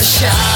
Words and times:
shot. 0.00 0.47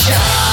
Shut 0.00 0.49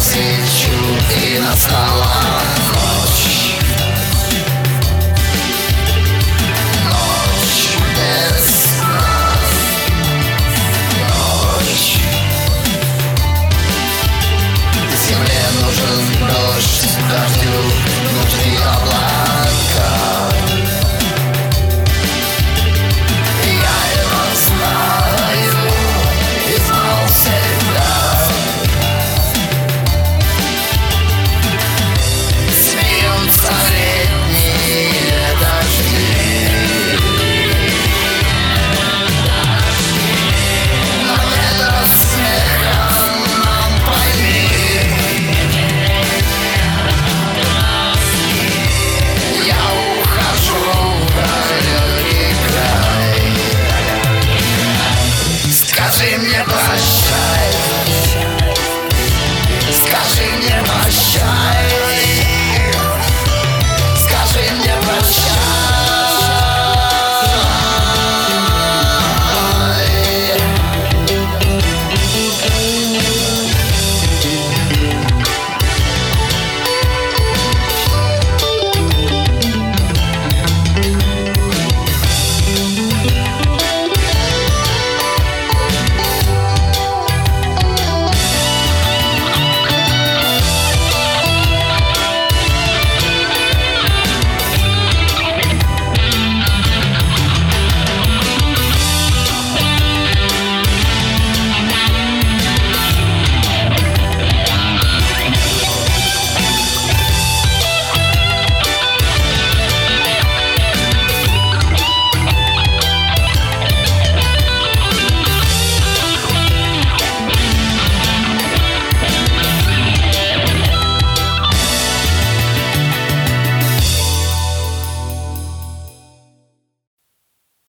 свечу 0.00 0.70
и 1.26 1.38
на 1.38 1.54
скалах. 1.56 2.89